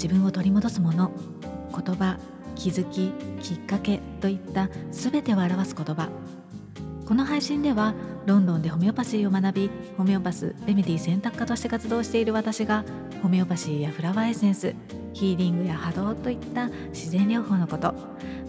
[0.00, 1.12] 自分を取り戻すもの。
[1.76, 2.18] 言葉
[2.56, 3.12] 気づき
[3.42, 6.08] きっかけといった全てを表す言葉。
[7.06, 7.92] この配信では
[8.24, 12.84] ロンドンでホメオパシーを学びホメオパスレメディ選択科として活動している私が
[13.22, 14.74] ホメオパシーやフラワーエッセンス
[15.12, 17.94] ヒーリングや波動といった自然療法のこと。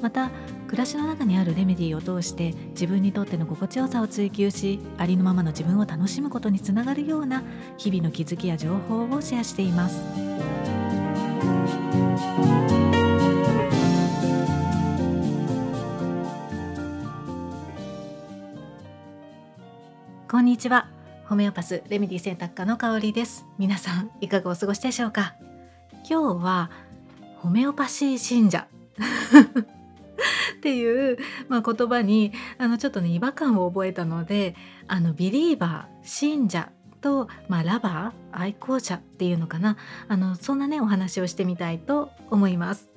[0.02, 0.32] また
[0.68, 7.44] 暮らしの中にあるレメディーを通して自分にとっての心地よさを追求しありのままの自分を楽しむことにつながるような
[7.78, 10.02] 日々の気づきや情報をシェアしています。
[11.42, 11.48] こ
[20.40, 20.88] んにちは。
[21.26, 23.48] ホメオパスレメディ選択科の香りです。
[23.58, 25.34] 皆さんいかがお過ごしでしょうか？
[26.08, 26.70] 今日は
[27.38, 28.68] ホメオパシー信者。
[30.58, 31.18] っていう、
[31.48, 34.56] まあ、言葉にあのちょっとね違和感を覚えたので
[34.88, 36.72] あのビリーバー信者
[37.02, 42.92] と、まあ、ラバー愛好者っていうのかなあのそんなねお話をしてみたいと思います。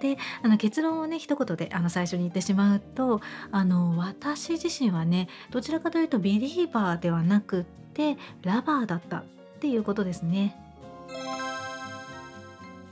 [0.00, 3.20] であの結論をね一言であの最初に言ってしまうと
[3.52, 9.24] あの私自身はねどちらかというとビリーバーではなくってラバーだったっ
[9.60, 10.60] ていうことですね。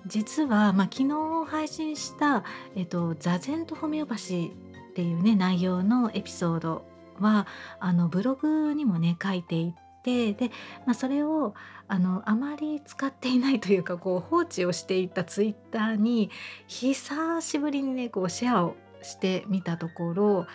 [0.07, 2.43] 実は、まあ、昨日配信した、
[2.75, 4.51] えっと「座禅とホメオパシー」
[4.91, 6.85] っていうね内容のエピソード
[7.19, 7.47] は
[7.79, 10.49] あのブログにもね書いていてで、
[10.87, 11.55] まあ、それを
[11.89, 16.31] あのあまり使っていないというかこう放置をしていたツイッターに
[16.67, 20.47] 久しぶりにねこうシェアをしてみたところ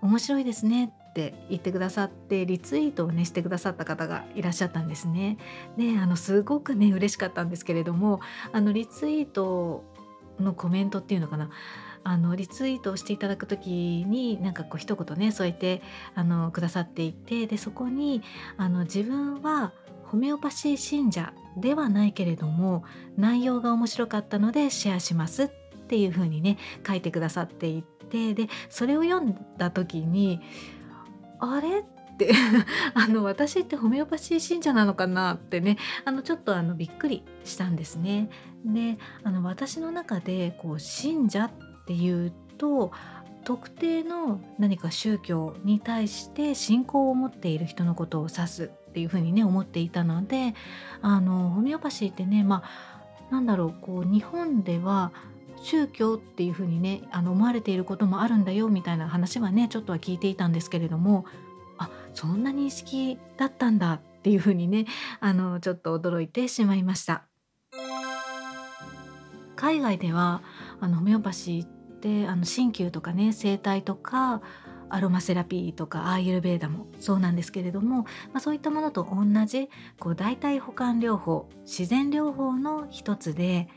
[0.00, 5.38] 面白いですねって言ってくださってリツイートをねしてくださった方がいらっしゃったんですね。
[5.78, 8.20] であのすごくね嬉しかったんですけれども
[8.52, 9.84] あのリツイート
[10.38, 11.50] のコメントっていうのかな
[12.04, 15.82] あのリツイートをしていただく時になんかこう一言ね添えて
[16.14, 18.22] あのくださっていてでそこに
[18.56, 19.72] あの自分は
[20.04, 22.84] ホメオパシー信者ではないけれども
[23.16, 25.48] 内容が面白かったのでシェアしますっ
[25.88, 30.40] ていう風にね書いてくださっていてでそれを読んだ時に
[31.40, 31.84] あれ？
[32.14, 32.32] って
[32.94, 38.30] あの私ってホメオパシー信者なのかなってねあのちょっとあのびっくりしたんですね。
[38.64, 41.50] であの私の中でこう信者っ
[41.86, 42.92] ていうと
[43.44, 50.54] 特定の何か宗教に対して信仰を持っている人のことを指すっていうふうにね思っていたので
[51.02, 55.12] あのホメオパシーってねまあなんだろうこう日本では
[55.62, 61.24] 宗教っていうふうにねあの思われていることもあるんだよみたいな話はねちょっとは聞いていたんですけれども
[61.78, 64.86] あそんな認識だったんだっていうふうにね
[65.20, 67.24] あのちょっと驚いてしまいました。
[69.64, 70.42] 海外では
[70.78, 74.42] あのホメオパシーってあの鍼灸とかね整体とか
[74.90, 83.68] アロマセラピーとかアーユルベーダもそうなんですけれども、まあ、そういったものと同じこう代替保管療法自然療法の一つで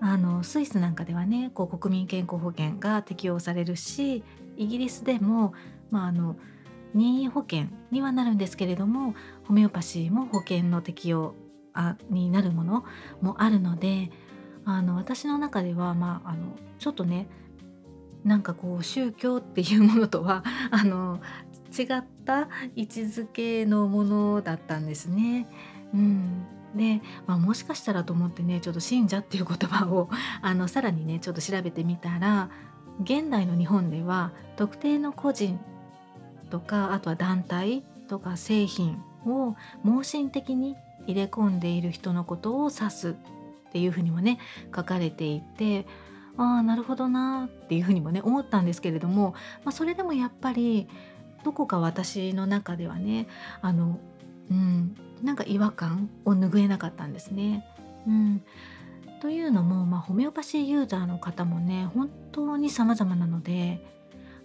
[0.00, 4.24] あのスイスなんかではねこう国民健康保険が適用されるし
[4.56, 5.54] イギリスでも、
[5.92, 6.34] まあ、あの
[6.94, 11.36] 任意保険にはなるんですけれどもホメオパシーも保険の適用
[11.74, 12.84] あになるもの
[13.20, 14.10] もあるので
[14.70, 17.26] あの私の中では、まあ、あのちょっとね
[18.22, 21.20] なんかこう宗教っていうものとは あの
[21.76, 25.46] 違った位置づけのものだったんですね。
[25.94, 26.44] うん、
[26.76, 30.10] で、まあ、もしかしたらと思ってねちょっと信者っていう言葉を
[30.42, 32.50] あのさらにねちょっと調べてみたら
[33.00, 35.58] 現代の日本では特定の個人
[36.50, 43.16] とかあとは団体とか製品を盲信的に入れ込んでいる人のことを指す
[43.68, 44.38] っていうふうにもね
[44.74, 45.86] 書かれていて
[46.36, 49.34] ああなるほどなっていうふうにもね思ったんですけれども、
[49.64, 50.88] まあ、それでもやっぱり
[51.44, 53.26] どこか私の中ではね
[53.60, 53.98] あの、
[54.50, 57.64] うん、なんか違和感を拭えなかったんですね。
[58.06, 58.42] うん、
[59.20, 63.84] というのも、まあ、ホメオパシーユーザーの方もね本当に様々なので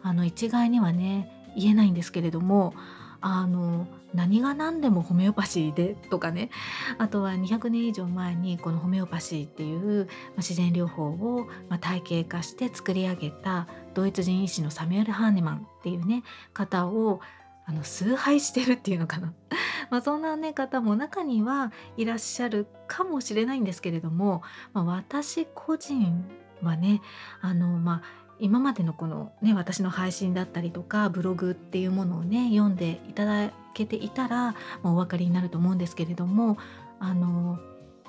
[0.01, 2.73] あの一概にはね言えないんですけれども
[3.21, 6.49] あの何が何でもホメオパシーでとかね。
[6.97, 10.07] あとは200年以上前にこのホメオパシーっていう
[10.37, 11.47] 自然療法を
[11.79, 16.23] 体系化して作り上げたドイツ人医師のサミュエル・ハーネマンっていうね
[16.53, 17.21] 方を
[17.65, 19.33] あの崇拝してるっていうのかな。
[19.89, 24.41] まあそんな、ね、方も中にはいらっしゃるかもしれないんですけれども、
[24.73, 26.25] まあ、私個人
[26.61, 27.01] はね
[27.41, 34.51] あの、まあ、今までのこのね私の配信だったりとかブログっていうものをね読んでいただけていたら
[34.83, 36.57] もうお分かりになると思うんですけれども
[36.99, 37.57] あの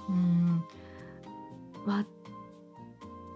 [0.08, 0.64] うん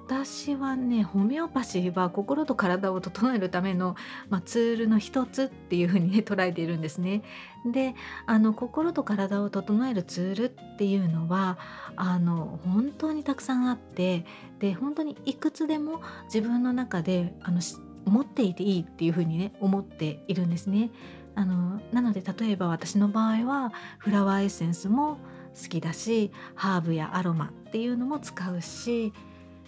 [0.08, 3.94] 私はねホメオパシーは心と体を整えるための、
[4.30, 7.22] まあ、ツールの一つっていうふうにね 捉えているんですね。
[7.70, 7.94] で
[8.24, 11.58] あの心と体を整えるツールっていうのは
[11.94, 14.24] あの本当にたくさんあって
[14.60, 17.60] で本当にいくつでも自分の中であの
[18.06, 20.90] 持っていていいっていうふうにね思っているんですね。
[21.34, 25.18] あのなので例えば私の場合はフラワーエッセンスも
[25.54, 29.12] 好きだしハーブやアロマっていうのも使うし、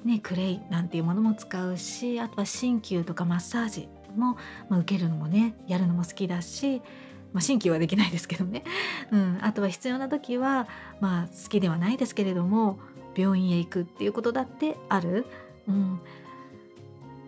[0.05, 4.37] ね、クレイなんていうものも使うしあとは鍼灸とかマッサージも、
[4.69, 6.81] まあ、受けるのもねやるのも好きだし、
[7.33, 8.65] まあ、鍼灸はできないですけどね、
[9.13, 10.67] うん、あとは必要な時は、
[11.01, 12.79] まあ、好きではないですけれども
[13.15, 15.27] 病院へ行くっていうことだってある。
[15.69, 16.01] うん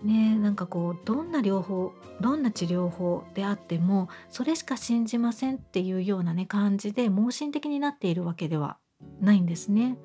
[0.03, 8.79] ねなんかこうどんな療法どんな治療法であってもそれしか信じませんっていうようなね感じで盲信的になっているわけでは
[9.21, 9.97] ないんですね。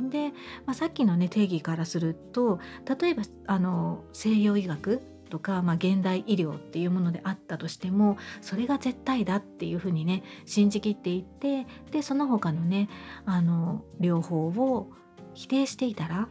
[0.00, 0.30] で、
[0.66, 2.58] まあ、さっきのね定義からすると
[3.00, 5.00] 例えばあの西洋医学
[5.30, 12.88] とか、まあ、現代医療っていうものであったとしてもそれが絶対だっていうふうにね信じきっていてでその他のね
[13.24, 14.90] あの療法を
[15.34, 16.28] 否定していたら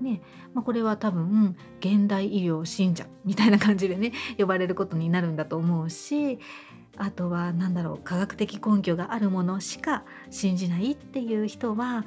[0.00, 0.22] ね
[0.54, 6.38] まあ、これは多分現代医療信者みたいな感じでね呼ばれることになるんだと思うし
[6.96, 12.04] あとは何だろう科学的根拠があるものしか信じないっていう人は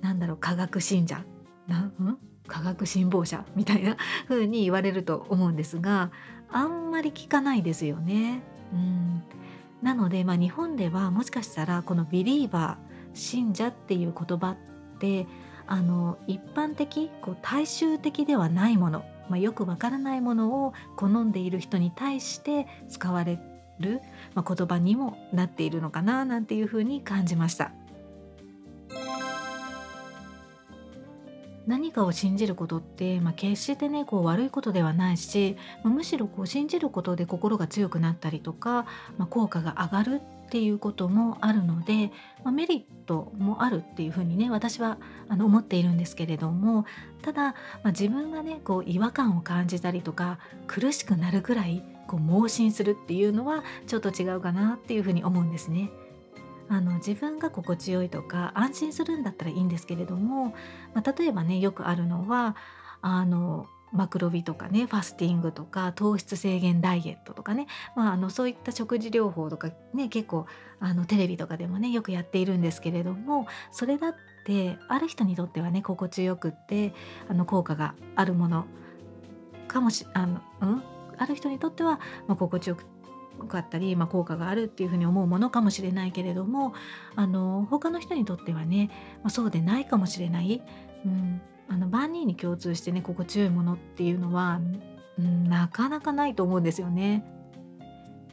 [0.00, 1.24] 何だろう科学信者？
[1.66, 3.96] な、ん、科学信望者みたいな
[4.28, 6.10] 風に言われると思うんですが
[6.50, 8.42] あんまり聞かないですよね。
[8.72, 9.22] うん
[9.82, 14.56] なので、まあ、日本ではもしかしたらこの「ビリーバー」信者っていう言葉っ
[14.98, 15.26] て
[15.66, 23.38] あの一般的こう大衆的ではないもの、まあ、よくわからないものを好んでいる人に対して使われ
[23.78, 24.00] る、
[24.34, 27.72] まあ、言葉にもなっているのかななんていうふうに感じました。
[31.68, 38.86] 何かを信じることって、まあ、決してねこう悪いことではないし、まあ、むしろこう信じることで心が強くなったりとか、
[39.18, 42.10] まあ、効果が上がるっていうこともあるので、
[42.42, 44.96] ま、メリットもあるっていうふうにね私は
[45.28, 46.86] あの思っているんですけれども
[47.20, 55.90] ただ、ま、自分がねこう違和感を感じたりとか苦しくなるぐらいこう盲信するっていうのはちょっと違うかなっていうふうに思うんですね。
[56.68, 60.54] あの自分が心地よいとか安心するんだったらいいんですけれども、
[60.94, 62.56] まあ、例えばねよくあるのは
[63.00, 67.66] あのマクロビとかねファスティングとか糖質制限ダイエットとかね、
[67.96, 70.46] まあ、あのそういった食事療法とかね結構
[70.80, 74.14] あのテレビとかでもねよくやっているんですけれどもそれだっ
[74.44, 76.92] てある人にとってはね心地よくって
[77.28, 78.66] あの効果があるもの
[79.68, 80.82] かもしあの、うん、
[81.16, 82.84] ある人にとっては、まあ、心地よく
[83.46, 86.74] かったり、まあ、効果があるっていうふうに思うものかもしれないけれども
[87.16, 88.90] あの他の人にとってはね、
[89.22, 90.62] まあ、そうでないかもしれない。
[91.04, 91.40] うん
[91.70, 94.60] あの万人に共通してね心地よいものっていうのは、
[95.18, 97.24] うん、なかなかないと思うんですよね。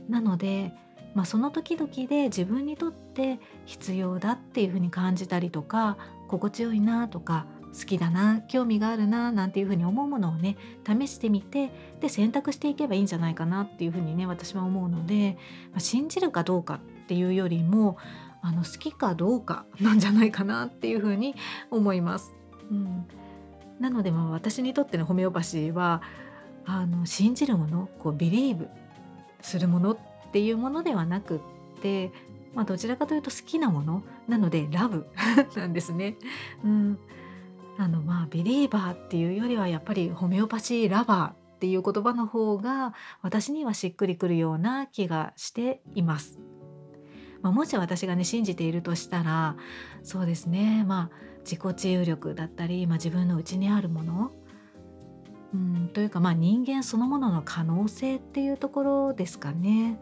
[0.07, 0.71] なので、
[1.13, 5.97] まあ、その時々で自分にとって必要だっていうふうに感じたりとか
[6.27, 7.45] 心地よいなとか
[7.77, 10.55] 好きだな興味があるななんていうふうに思うものをね
[10.87, 15.37] 試してみてで選択していけばいいんじゃないかなっていうふうにね私は思うので、
[15.71, 17.97] まあ、信じるかどうかっていうよりも
[18.41, 21.35] あの好きかどうかなんじゃないかなっていうふうに
[21.69, 22.35] 思います。
[22.71, 23.05] うん
[23.79, 26.01] なのでまあ私にとってのホメオパシーは
[26.65, 28.69] あの信じるものこうビリーブ
[29.41, 29.97] するものっ
[30.31, 32.11] ていうものではなくって、
[32.53, 35.07] まあ、どちらかというと好きなものなのでラブ
[35.55, 36.15] なんですね。
[36.63, 36.99] うん
[37.77, 46.39] あのまあビリーバーっていうよりはやっぱりホメオパシーラバーっていう言葉の方が私にはしっくりくるような気がしています。
[47.41, 49.55] まあ、もし私がね信じているとしたら
[50.01, 54.31] そうですねまあ自己治癒力だったり、まあ、自分の内にあるもの、
[55.53, 59.99] うん、というか、まあ、人間そのものの可能性っていうところですかね。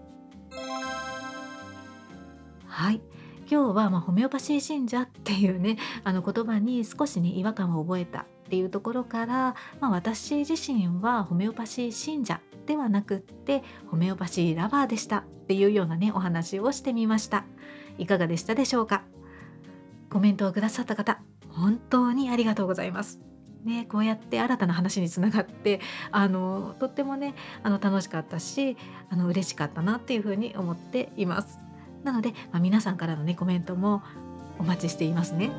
[2.65, 3.01] はい
[3.53, 17.45] 今日はまホメオパシー信者っていうね あの言葉に少しね違和感を覚えたっていうところから、まあ、私自身はホメオパシー信者ではなくってホメオパシーラバーでしたっていうようなねお話をしてみました
[17.99, 19.03] いかがでしたでしょうか？
[20.09, 23.21] コメントをくださった方本当にありがとうございます。
[23.63, 25.79] ね、こうやって新たな話につながって
[26.11, 28.75] あのとってもねあの楽しかったし
[29.11, 31.62] あの嬉しかったなっていうふうに思っています。
[32.03, 34.03] なので、まあ、皆さんからのねコメントも
[34.59, 35.51] お待ちしていますね。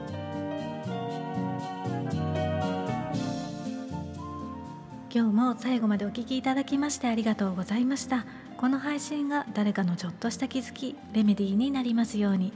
[5.15, 8.27] 今日も最後までお聴きいただきましてありがとうございました。
[8.57, 12.53] この配信が誰かのちょっとした気づき、レメディーになりますように。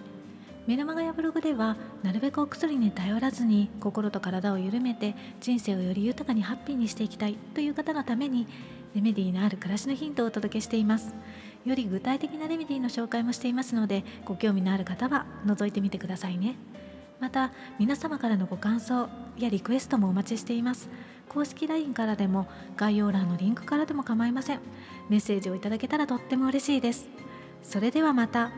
[0.67, 8.47] メルマガやブログではなるべくお薬に頼らずに心と体を緩めて人生をより豊かにハッピーにしていきたいという方のために
[8.95, 11.15] レメディーのある暮らしのヒントをお届けしています
[11.65, 16.57] より具体的なレメディーの紹介もしていますのでご興味のある方は覗いてみてくださいね。
[17.21, 20.89] また皆様からのご感想やリクエストもお待ちしています。
[21.29, 22.47] 公式 LINE からでも
[22.77, 24.61] 概要欄のリンクからでも構いません。
[25.09, 27.09] メッセージをいただけたらとっても嬉しいです。
[27.63, 28.51] それではまた。